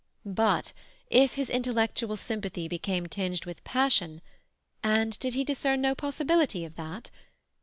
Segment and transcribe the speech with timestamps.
[0.25, 0.73] But
[1.11, 7.11] if his intellectual sympathy became tinged with passion—and did he discern no possibility of that?